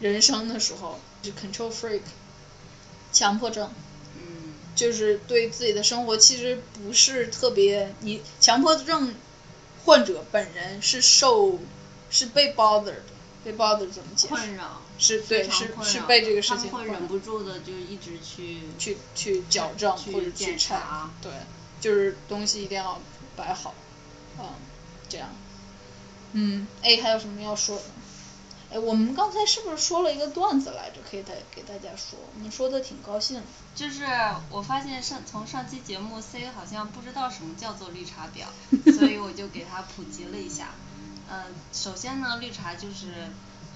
[0.00, 2.02] 人生的时候，是 control freak，
[3.12, 3.70] 强迫症，
[4.16, 9.14] 嗯，就是对自己的生活其实不是特别，你强迫症
[9.84, 11.58] 患者本人是受
[12.10, 12.94] 是被 bothered。
[13.44, 14.34] 被 bothered 怎么解释？
[14.34, 14.82] 困扰。
[14.98, 16.70] 是对，是是被这个事情。
[16.70, 21.10] 他会忍不住的就一直去去去矫正或者检查。
[21.20, 21.32] 对，
[21.80, 23.00] 就是东西一定要
[23.36, 23.74] 摆好，
[24.38, 24.44] 嗯，
[25.08, 25.28] 这样。
[26.32, 27.82] 嗯，A 还有什么要说的？
[28.68, 30.96] 哎，我们刚才是不是说了一个段子来着？
[31.08, 33.40] 可以再给大家说，我们说的挺高兴。
[33.76, 34.04] 就是
[34.50, 38.46] 我发现上从上期节目 C 好像不知道什么叫做绿茶婊，
[38.98, 40.70] 所以我就给他普及了一下。
[41.30, 43.28] 嗯，首先呢，绿茶就是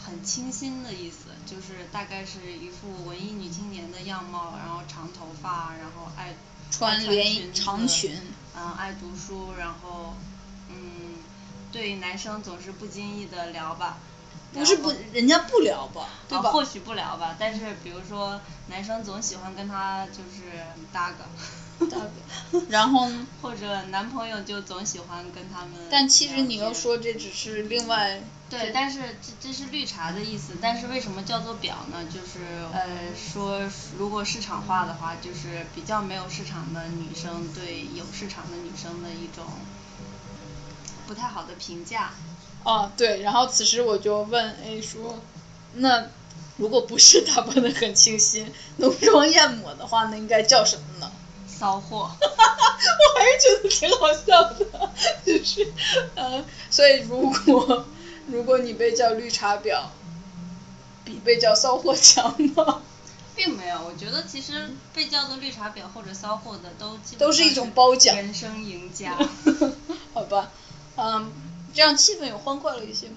[0.04, 6.34] 很清新的意思，就是大概是一副文艺女青年的样貌，然后长头发，然后爱
[6.70, 8.16] 穿连长裙，
[8.56, 10.14] 嗯，爱读书，然后
[10.68, 11.16] 嗯，
[11.70, 13.98] 对男生总是不经意的聊吧。
[14.52, 16.50] 不是不，人家不聊吧，对吧？
[16.50, 20.60] 或许不聊吧，但是比如说男生总喜欢跟他就是
[20.92, 21.24] 搭个。
[22.68, 23.08] 然后，
[23.40, 25.70] 或者男朋友就总喜欢跟他们。
[25.90, 28.20] 但其实你又说这只是另外。
[28.50, 32.04] 对，但是这这是绿茶的意思，但是为什么叫做婊呢？
[32.12, 32.40] 就是
[32.74, 33.62] 呃说
[33.96, 39.46] 如果市场化的话，就是比较没有市场的女生对有市场的女生的一种
[41.06, 42.10] 不太好的评价。
[42.64, 45.18] 哦，对，然后此时我就问 A 说，
[45.74, 46.06] 那
[46.56, 51.10] 如果不是打扮的很清新，浓妆艳抹的话，那应该叫什么呢？
[51.46, 52.78] 骚货，哈哈哈，
[53.14, 54.92] 我还是觉得挺好笑的，
[55.24, 55.72] 就是，
[56.14, 57.84] 嗯，所以如果
[58.26, 59.82] 如果你被叫绿茶婊，
[61.04, 62.82] 比被叫骚货强吗？
[63.36, 69.16] 并没有，我觉得其实被叫做绿茶婊或者骚货的都都是一种褒奖，人生赢家，
[70.12, 70.50] 好吧，
[70.96, 71.30] 嗯，
[71.74, 73.16] 这样气氛有欢快了一些吗？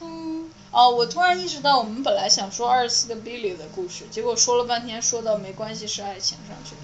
[0.00, 6.80] 嗯，哦，我突然意识到，我们本来想说二十四个 Billy 的故事，结果说了半天，说到没关系是爱情上去了。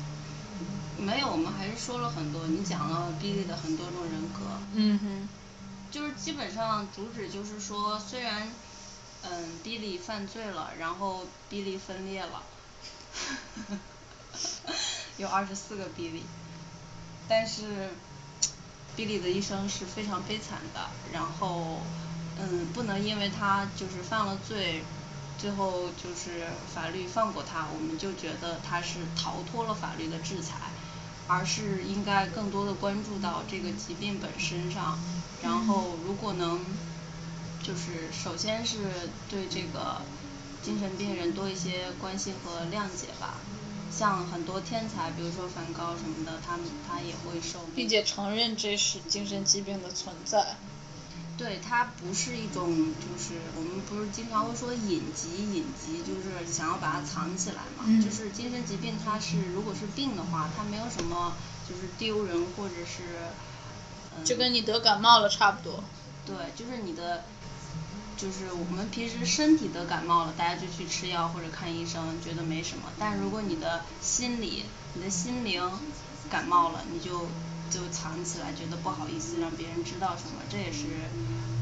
[0.98, 2.46] 没有，我们还是说了很多。
[2.46, 4.40] 你讲了 Billy 的很多种人格。
[4.74, 5.28] 嗯哼。
[5.90, 8.52] 就是基本上主旨就是说，虽然
[9.22, 12.42] 嗯 Billy 犯罪了，然后 Billy 分裂了，
[15.16, 16.24] 有二十四个比利，
[17.26, 17.88] 但是
[18.99, 20.80] 比利的一生是非常悲惨的，
[21.12, 21.78] 然后
[22.36, 24.82] 嗯，不能因为他就是犯了罪，
[25.38, 30.57] 最后就是法律放过他，我们就觉得他是逃脱了法律的制裁，
[31.28, 34.99] 而是应该更多的关注到这个疾病本身上，
[35.44, 36.59] 然后如果能
[37.62, 38.78] 就是首先是
[39.30, 40.03] 对这个
[40.61, 43.38] 精神病人多一些关心和谅解吧。
[43.99, 50.55] 像很多天才，比如说梵高什么的，他们他也会受，并且承认这是精神疾病的存在。
[51.36, 57.82] 对，它不是一种，就是我们不是经常会说隐疾，隐疾就是想要把它藏起来嘛。
[57.86, 58.01] 嗯。
[58.01, 61.32] 就是精神疾病，它是如果是病的话，它没有什么
[61.68, 63.03] 就是丢人或者是。
[64.24, 65.82] 就跟你得感冒了差不多。
[66.24, 67.24] 对，就是你的。
[68.18, 72.90] 就是我们平时身体得感冒了，大家就去吃药或者看医生，觉得没什么。
[72.98, 74.64] 但如果你的心理、
[74.94, 75.62] 你的心灵
[76.28, 77.28] 感冒了，你就
[77.70, 80.86] 就藏起来，觉得不好意思让别人知道什么，这也是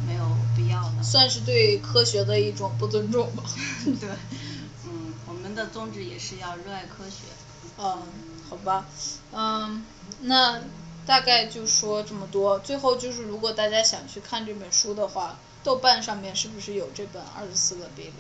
[0.07, 0.25] 没有
[0.57, 1.03] 必要的。
[1.03, 3.43] 算是对科学的一种不尊重吧。
[4.01, 4.09] 对，
[4.87, 7.27] 嗯，我们的宗旨也是要热爱科学。
[7.77, 8.03] 嗯，
[8.49, 8.87] 好吧，
[9.31, 9.85] 嗯，
[10.23, 10.63] 那
[11.05, 12.59] 大概就说这么多。
[12.61, 15.37] 最后就是，如果大家想去看这本书的话。
[15.67, 18.13] 豆瓣上面是不是有这本二十四个比例？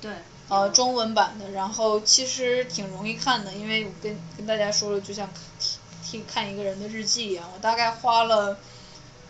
[0.00, 0.10] 对。
[0.48, 5.28] 呃，中文版的，然后其实挺容易看的，因为我跟跟大家说了，就像
[5.60, 8.58] 听听看一个人的日记一样，我大概花了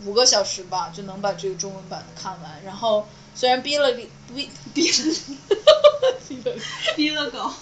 [0.05, 2.62] 五个小时吧，就能把这个中文版的看完。
[2.64, 5.14] 然后虽然逼了逼逼逼了，
[6.28, 6.57] 逼了
[6.95, 7.53] 逼了狗。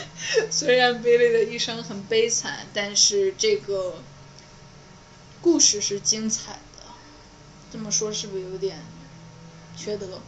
[0.52, 3.94] 虽然 Billy 的一生很悲惨，但是这个
[5.40, 6.84] 故事是精彩的。
[7.72, 8.78] 这么说是不是有点？
[9.82, 10.20] 缺德，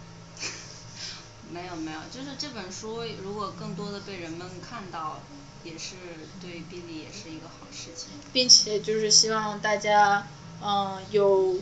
[1.50, 5.20] 没有没有，就是这本书如果更多的被人们看到，
[5.62, 5.96] 也是
[6.40, 8.08] 对 Billy 也是一个好事情。
[8.32, 10.26] 并且就是希望大家，
[10.62, 11.60] 嗯，有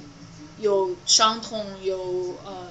[0.59, 2.69] 有伤痛有呃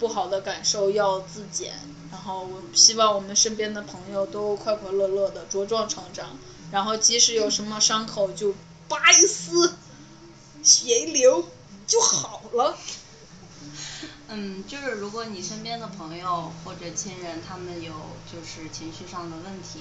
[0.00, 1.74] 不好的感受要自检，
[2.10, 6.36] 然后我希望我们身边的朋友都快快乐乐的茁壮成长，
[6.72, 8.54] 然后即使有什么伤口就
[8.88, 9.74] 拔一丝，
[10.64, 11.48] 血一流
[11.86, 12.76] 就好了。
[14.32, 17.92] 嗯，就是如果你身边的朋友或者亲人他们有
[18.30, 19.80] 就是情绪上的问题，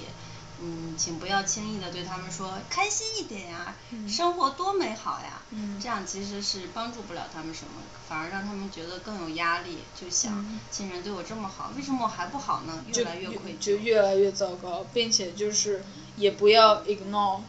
[0.61, 3.75] 嗯，请不要轻易的对他们说开心一点呀，
[4.07, 5.41] 生活多美好呀，
[5.79, 12.83] 这样其实是帮助不了他们什么，反而让他们觉得更有压力，就想亲人对我这么好，为什么我还不好呢？
[12.93, 15.83] 越来越愧疚，就越来越糟糕，并且就是
[16.17, 17.41] 也不要 ignore，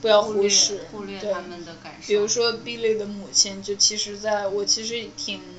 [0.00, 2.06] 不要忽视，忽略他们的感受。
[2.08, 5.55] 比如说 Billy 的母亲，就其实在我其实挺。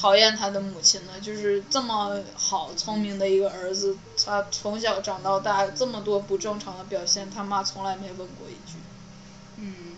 [0.00, 8.76] 讨厌他的母亲呢，就是这么好聪明的一个儿子，他从小长到大这么多不正常的表现，他妈从来没问过一句。
[9.56, 9.94] 嗯，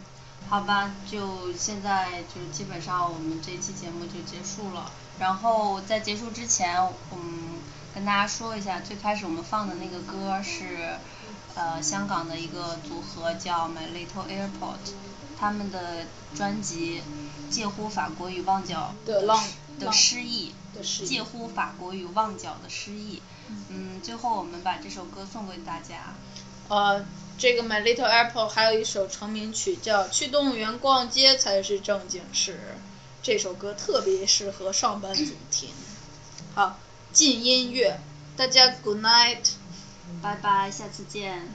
[0.49, 4.91] 好吧，就现在就基本上我们这期节目就结束了。
[5.19, 6.79] 然后在结束之前，
[7.13, 7.55] 嗯，
[7.95, 10.99] 跟大家说一下，最开始我们放的那个歌是
[11.55, 14.93] 呃香港的一个组合叫 My Little Airport，
[15.41, 17.01] 他们的专辑
[17.51, 19.43] 《介乎法国与旺角》的浪。
[19.79, 20.53] 的诗意，
[21.07, 23.23] 介乎法国与旺角的诗意。
[23.69, 26.15] 嗯，最后我们把这首歌送给大家。
[26.69, 27.05] 呃，
[27.39, 32.53] 这个 My Little Apple 还有一首成名曲叫《去动物园逛街才是正经事》，
[33.23, 35.71] 这首歌特别适合上班族听。
[36.55, 36.79] 好，
[37.13, 38.01] 进音乐，
[38.37, 39.53] 大家 Good night，
[40.21, 41.49] 拜拜，下次见。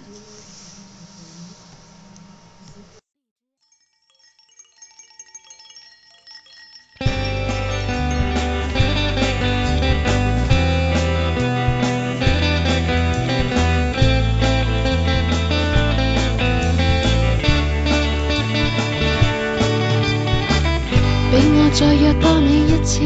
[21.82, 23.02] 再约多你一次，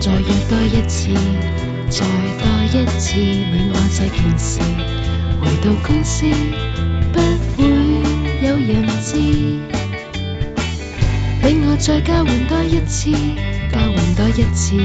[0.00, 1.12] 再约多一次，
[1.90, 2.06] 再
[2.40, 4.58] 多一次，你我这件事，
[5.38, 6.24] 回到公司
[7.12, 7.68] 不会
[8.40, 9.18] 有人知。
[11.42, 13.10] 俾我再交换多一次，
[13.70, 14.78] 交换多一次，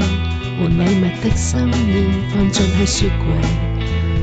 [0.58, 1.58] 换礼物的心
[1.88, 3.24] 意放进去雪柜，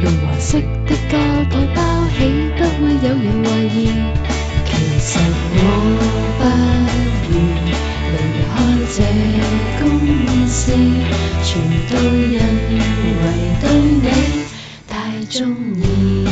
[0.04, 1.18] 用黄色的胶
[1.50, 1.82] 袋包
[2.16, 3.90] 起，不会有人怀疑。
[4.66, 5.18] 其实
[5.56, 5.58] 我
[6.38, 6.42] 不
[7.34, 7.99] 愿。
[8.60, 8.98] 开这
[9.80, 9.88] 公
[10.48, 10.74] 司，
[11.44, 11.96] 全都
[12.28, 13.32] 因为
[13.62, 14.08] 对你
[14.86, 14.92] 太
[15.30, 16.28] 中意。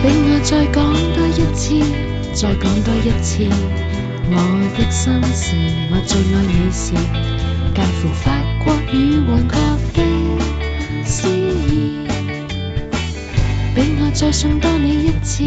[0.00, 0.76] 俾我再講
[1.14, 1.80] 多一次，
[2.34, 3.48] 再講多一次，
[4.30, 4.34] 我
[4.76, 5.56] 的心事，
[5.90, 6.92] 我最爱你是
[7.74, 8.30] 介乎法
[8.62, 9.56] 國與黃咖
[9.92, 10.02] 啡
[11.04, 12.06] 詩意。
[13.74, 15.44] 俾我再送多你一次，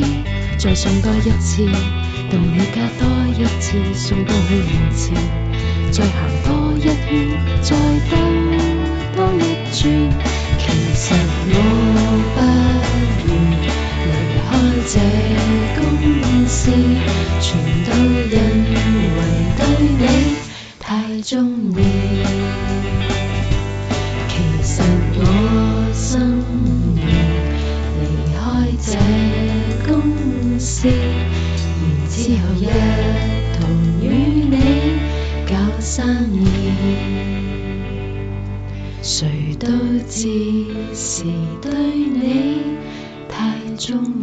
[0.57, 1.63] 再送多一次，
[2.31, 3.05] 到你家多
[3.37, 5.13] 一次，送到去門前，
[5.91, 6.89] 再行多一圈，
[7.61, 7.75] 再
[8.09, 8.17] 兜
[9.15, 10.09] 多一轉。
[10.57, 10.65] 其
[10.95, 11.05] 實
[11.47, 11.55] 我
[12.33, 12.37] 不
[13.27, 13.29] 願
[14.07, 14.11] 離
[14.49, 14.49] 開
[14.93, 14.95] 這
[15.77, 15.81] 公
[16.47, 16.59] 司，
[17.41, 17.45] 全
[17.85, 17.89] 都
[18.29, 18.35] 因
[19.81, 20.05] 对你
[20.79, 21.81] 太中意。
[24.27, 24.83] 其實
[25.15, 25.19] 我
[25.91, 26.21] 心
[26.97, 27.01] 願
[27.97, 27.99] 離
[28.37, 28.37] 開
[28.85, 28.93] 這
[29.87, 29.89] 公
[30.59, 30.87] 司，
[31.81, 32.69] 然之後一
[33.57, 33.59] 同
[34.03, 34.05] 與
[34.51, 34.55] 你
[35.47, 36.37] 搞生意。
[39.01, 39.67] 誰都
[40.07, 40.29] 知
[40.93, 41.23] 是
[41.59, 41.71] 對
[42.13, 42.77] 你
[43.27, 44.20] 太中意。